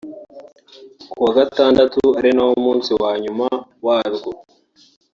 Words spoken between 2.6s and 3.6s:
munsi wa nyuma